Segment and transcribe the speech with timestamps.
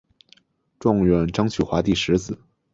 [0.79, 2.39] 状元张去华第十子。